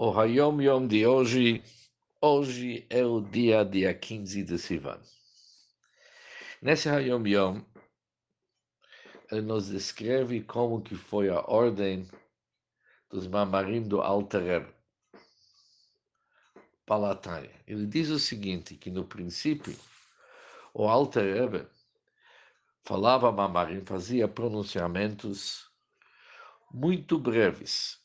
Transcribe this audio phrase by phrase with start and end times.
[0.00, 1.60] O Hayom Yom de hoje,
[2.22, 5.00] hoje é o dia, dia 15 de Sivan.
[6.62, 7.62] Nesse Hayom Yom,
[9.28, 12.08] ele nos descreve como que foi a ordem
[13.10, 14.72] dos mamarim do Alter Rebbe.
[16.86, 17.60] Palatânia.
[17.66, 19.76] Ele diz o seguinte, que no princípio,
[20.72, 21.68] o Alter
[22.84, 25.68] falava mamarim, fazia pronunciamentos
[26.72, 28.00] muito breves,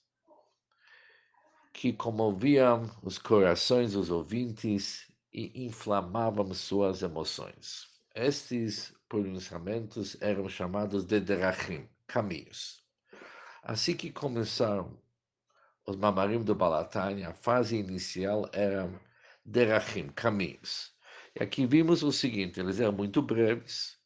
[1.74, 7.88] que comoviam os corações dos ouvintes e inflamavam suas emoções.
[8.16, 12.86] Estes pronunciamentos eram chamados de derachim, caminhos.
[13.64, 14.98] Assim que começaram
[15.86, 18.90] os mamarim do Balatânia, a fase inicial era
[19.44, 20.94] derachim, caminhos.
[21.36, 23.98] E aqui vimos o seguinte, eles eram muito breves,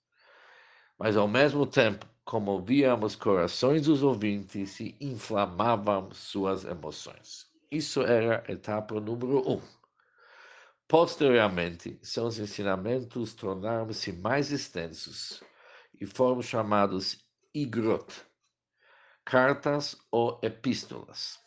[0.98, 7.57] mas ao mesmo tempo comoviam os corações dos ouvintes e inflamavam suas emoções.
[7.70, 9.62] Isso era a etapa número um.
[10.88, 15.44] Posteriormente, seus ensinamentos tornaram-se mais extensos
[16.00, 18.24] e foram chamados igrot,
[19.26, 21.40] cartas ou epístolas.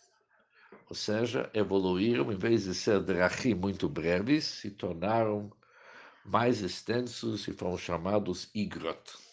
[0.90, 5.50] Ou seja, evoluíram, em vez de ser drachim muito breves, se tornaram
[6.22, 9.29] mais extensos e foram chamados igrot.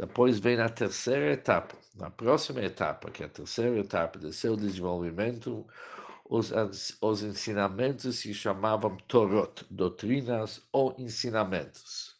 [0.00, 1.76] Depois vem a terceira etapa.
[1.94, 5.66] Na próxima etapa, que é a terceira etapa do seu desenvolvimento,
[6.24, 6.50] os,
[7.02, 12.16] os ensinamentos se chamavam Torot, doutrinas ou ensinamentos.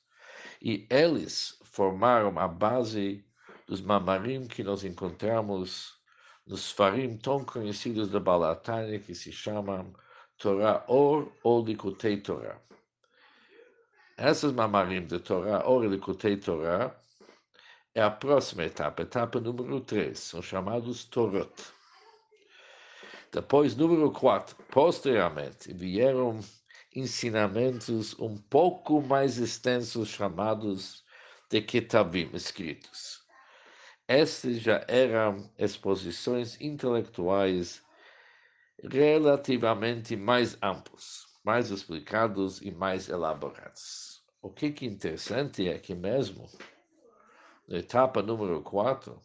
[0.60, 3.24] E eles formaram a base
[3.66, 5.98] dos mamarim que nós encontramos
[6.46, 9.94] nos farim tão conhecidos da Balatânia, que se chamam
[10.36, 12.60] Torah Or ou Likutei Torah.
[14.18, 16.94] Essas mamarim de Torah Or e Likutei Torah
[17.94, 21.52] é a próxima etapa, etapa número 3, são chamados Torot.
[23.32, 26.38] Depois, número 4, posteriormente, vieram
[26.94, 31.04] ensinamentos um pouco mais extensos chamados
[31.48, 33.24] de Ketavim, escritos.
[34.08, 37.82] Estes já eram exposições intelectuais
[38.82, 44.22] relativamente mais amplos, mais explicados e mais elaborados.
[44.42, 46.48] O que é interessante é que mesmo
[47.70, 49.16] na etapa número 4,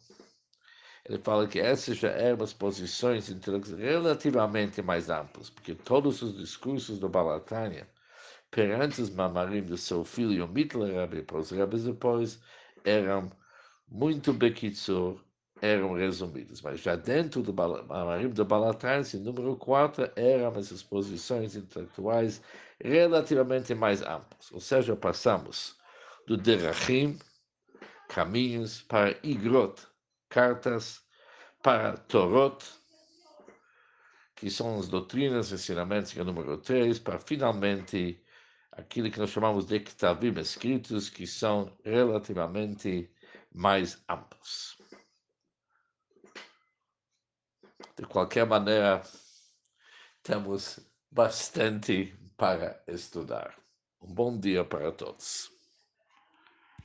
[1.04, 3.28] ele fala que essas já eram as posições
[3.76, 7.88] relativamente mais amplas, porque todos os discursos do Balatânia,
[8.50, 12.40] perante os mamarim do seu filho Mitler Rebbe, para os Rebes depois,
[12.84, 13.30] eram
[13.88, 15.20] muito bequitzur,
[15.60, 16.62] eram resumidos.
[16.62, 22.40] Mas já dentro do mamarim do Balatânia, número 4, eram essas posições intelectuais
[22.80, 24.52] relativamente mais amplas.
[24.52, 25.76] Ou seja, passamos
[26.26, 27.18] do Derachim,
[28.08, 29.86] caminhos, para Igrot,
[30.28, 31.02] cartas
[31.62, 32.64] para Torot,
[34.34, 38.22] que são as doutrinas, ensinamentos, que é o número 3, para finalmente
[38.72, 43.10] aquilo que nós chamamos de Ktavim escritos, que são relativamente
[43.52, 44.76] mais amplos.
[47.96, 49.02] De qualquer maneira,
[50.22, 50.80] temos
[51.10, 53.56] bastante para estudar.
[54.02, 55.55] Um bom dia para todos.